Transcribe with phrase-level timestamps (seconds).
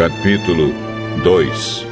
[0.00, 0.72] Capítulo
[1.22, 1.86] 2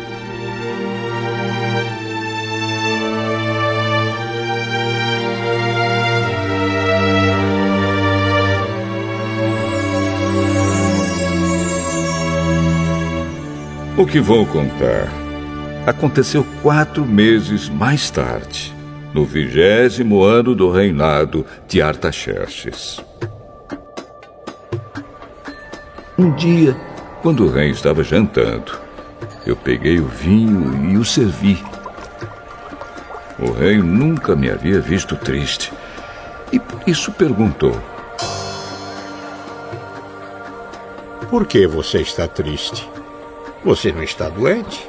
[13.99, 15.13] O que vou contar
[15.87, 18.75] aconteceu quatro meses mais tarde,
[19.13, 23.05] no vigésimo ano do reinado de Artaxerxes.
[26.19, 26.75] Um dia,
[27.23, 28.79] quando o rei estava jantando,
[29.45, 31.63] eu peguei o vinho e o servi.
[33.39, 35.73] O rei nunca me havia visto triste
[36.53, 37.77] e por isso perguntou:
[41.31, 42.89] Por que você está triste?
[43.65, 44.89] Você não está doente.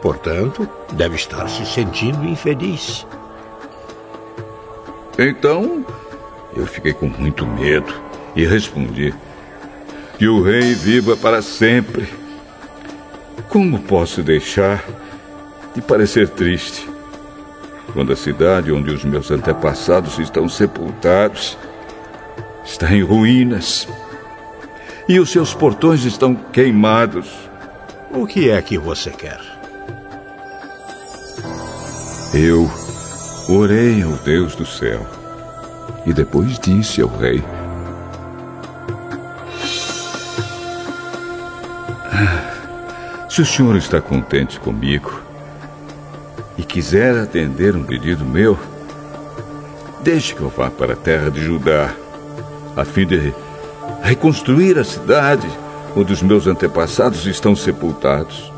[0.00, 3.06] Portanto, deve estar se sentindo infeliz.
[5.18, 5.84] Então,
[6.56, 7.92] eu fiquei com muito medo
[8.34, 9.14] e respondi:
[10.18, 12.08] Que o rei viva para sempre.
[13.48, 14.84] Como posso deixar
[15.74, 16.88] de parecer triste
[17.92, 21.56] quando a cidade onde os meus antepassados estão sepultados
[22.64, 23.86] está em ruínas
[25.08, 27.30] e os seus portões estão queimados?
[28.10, 29.40] O que é que você quer?
[32.32, 32.70] Eu
[33.48, 35.06] orei ao Deus do céu
[36.06, 37.42] e depois disse ao rei:
[43.28, 45.20] Se o senhor está contente comigo
[46.56, 48.58] e quiser atender um pedido meu,
[50.02, 51.90] deixe que eu vá para a terra de Judá,
[52.76, 53.34] a fim de
[54.02, 55.48] reconstruir a cidade
[55.96, 58.52] onde os meus antepassados estão sepultados.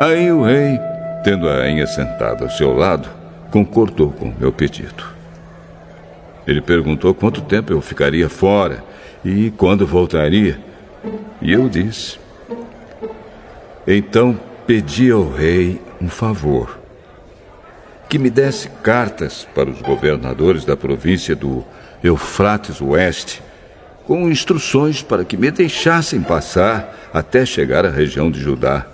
[0.00, 0.80] Aí o rei,
[1.22, 3.19] tendo a rainha sentada ao seu lado,
[3.50, 5.04] concordou com o meu pedido.
[6.46, 8.82] Ele perguntou quanto tempo eu ficaria fora
[9.24, 10.58] e quando voltaria.
[11.40, 12.18] E eu disse.
[13.86, 16.80] Então pedi ao rei um favor
[18.08, 21.64] que me desse cartas para os governadores da província do
[22.02, 23.40] Eufrates Oeste,
[24.04, 28.84] com instruções para que me deixassem passar até chegar à região de Judá.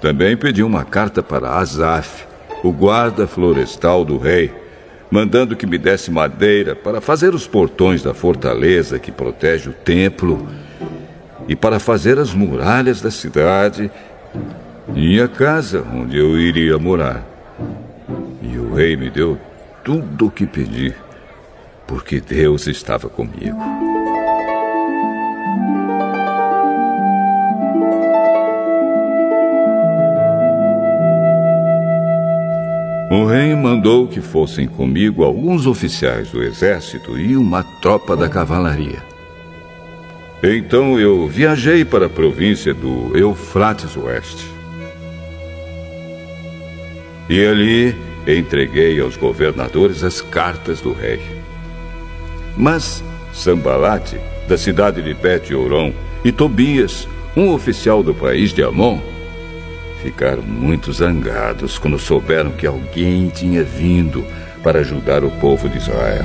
[0.00, 2.24] Também pedi uma carta para Asaf,
[2.62, 4.52] o guarda florestal do rei,
[5.10, 10.48] mandando que me desse madeira para fazer os portões da fortaleza que protege o templo
[11.48, 13.90] e para fazer as muralhas da cidade
[14.94, 17.36] e a casa onde eu iria morar
[18.76, 19.38] rei me deu
[19.82, 20.94] tudo o que pedi,
[21.86, 23.85] porque Deus estava comigo.
[33.16, 39.02] O rei mandou que fossem comigo alguns oficiais do exército e uma tropa da cavalaria.
[40.42, 44.46] Então eu viajei para a província do Eufrates Oeste.
[47.30, 47.96] E ali
[48.28, 51.22] entreguei aos governadores as cartas do rei.
[52.54, 55.90] Mas Sambalate, da cidade de Bet-Oron,
[56.22, 59.00] e Tobias, um oficial do país de Amon,
[60.02, 64.24] ficaram muito zangados quando souberam que alguém tinha vindo
[64.62, 66.24] para ajudar o povo de Israel.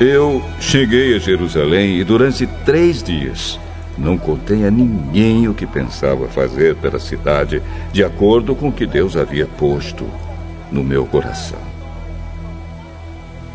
[0.00, 3.58] Eu cheguei a Jerusalém e durante três dias
[3.96, 8.86] não contei a ninguém o que pensava fazer pela cidade, de acordo com o que
[8.86, 10.04] Deus havia posto
[10.74, 11.60] no meu coração.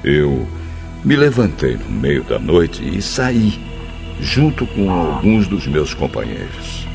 [0.03, 0.47] Eu
[1.03, 3.59] me levantei no meio da noite e saí,
[4.21, 6.87] junto com alguns dos meus companheiros.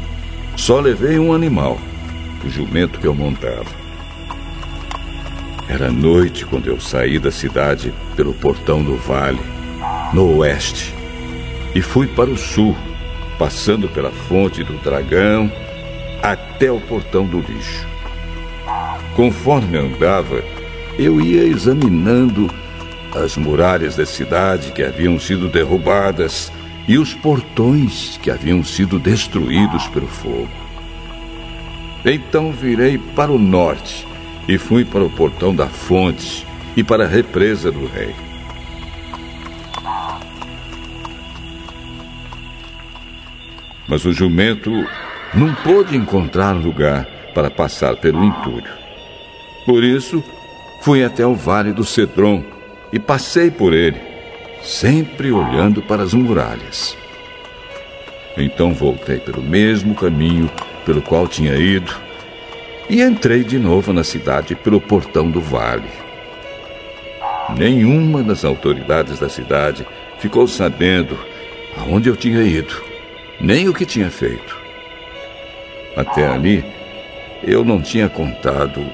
[0.56, 1.78] Só levei um animal,
[2.42, 3.84] o jumento que eu montava.
[5.68, 9.40] Era noite quando eu saí da cidade pelo portão do vale,
[10.12, 10.94] no oeste,
[11.74, 12.74] e fui para o sul,
[13.38, 15.52] passando pela fonte do dragão
[16.22, 17.93] até o portão do lixo.
[19.14, 20.42] Conforme andava,
[20.98, 22.50] eu ia examinando
[23.14, 26.52] as muralhas da cidade que haviam sido derrubadas
[26.88, 30.48] e os portões que haviam sido destruídos pelo fogo.
[32.04, 34.06] Então virei para o norte
[34.48, 36.44] e fui para o portão da fonte
[36.76, 38.14] e para a represa do rei.
[43.86, 44.70] Mas o jumento
[45.32, 48.83] não pôde encontrar lugar para passar pelo entulho.
[49.64, 50.22] Por isso,
[50.80, 52.44] fui até o vale do Cedron
[52.92, 54.00] e passei por ele,
[54.62, 56.96] sempre olhando para as muralhas.
[58.36, 60.50] Então voltei pelo mesmo caminho
[60.84, 61.94] pelo qual tinha ido
[62.90, 65.88] e entrei de novo na cidade pelo portão do vale.
[67.56, 69.86] Nenhuma das autoridades da cidade
[70.18, 71.18] ficou sabendo
[71.78, 72.82] aonde eu tinha ido,
[73.40, 74.56] nem o que tinha feito.
[75.96, 76.64] Até ali,
[77.42, 78.84] eu não tinha contado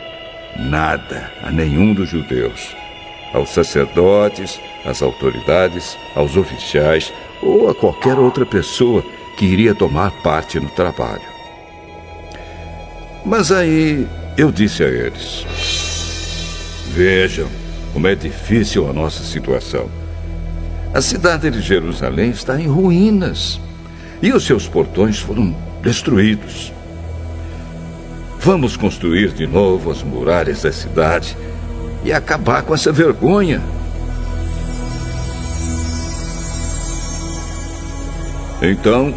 [0.57, 2.75] nada a nenhum dos judeus,
[3.33, 7.13] aos sacerdotes, às autoridades, aos oficiais
[7.43, 9.05] ou a qualquer outra pessoa
[9.37, 11.23] que iria tomar parte no trabalho.
[13.25, 14.07] Mas aí
[14.37, 15.47] eu disse a eles:
[16.89, 17.49] Vejam
[17.93, 19.89] como é difícil a nossa situação.
[20.93, 23.61] A cidade de Jerusalém está em ruínas
[24.21, 26.73] e os seus portões foram destruídos.
[28.43, 31.37] Vamos construir de novo as muralhas da cidade
[32.03, 33.61] e acabar com essa vergonha.
[38.63, 39.15] Então,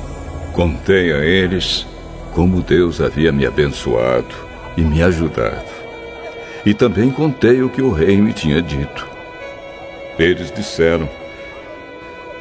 [0.51, 1.87] contei a eles
[2.33, 4.35] como Deus havia me abençoado
[4.75, 5.71] e me ajudado.
[6.65, 9.07] E também contei o que o rei me tinha dito.
[10.19, 11.07] Eles disseram: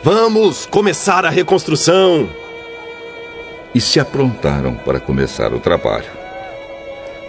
[0.03, 2.29] Vamos começar a reconstrução!
[3.73, 6.22] E se aprontaram para começar o trabalho.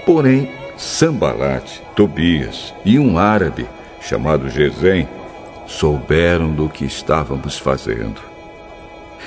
[0.06, 3.68] Porém, Sambalate, Tobias e um árabe
[4.02, 5.08] chamado Gesem
[5.66, 8.20] souberam do que estávamos fazendo.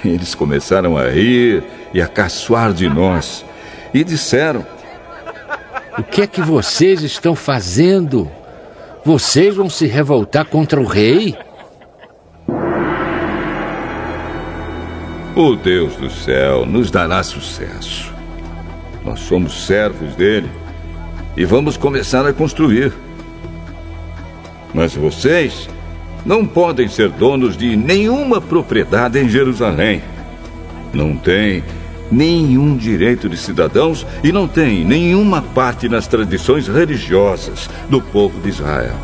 [0.05, 1.63] Eles começaram a rir
[1.95, 3.45] e a caçoar de nós
[3.95, 4.67] e disseram:
[5.99, 8.31] O que é que vocês estão fazendo?
[9.05, 11.37] Vocês vão se revoltar contra o rei?
[15.35, 18.13] O Deus do céu nos dará sucesso.
[19.05, 20.51] Nós somos servos dele
[21.37, 22.93] e vamos começar a construir.
[24.73, 25.69] Mas vocês
[26.25, 30.03] não podem ser donos de nenhuma propriedade em Jerusalém.
[30.93, 31.63] Não têm
[32.11, 38.49] nenhum direito de cidadãos e não têm nenhuma parte nas tradições religiosas do povo de
[38.49, 38.97] Israel.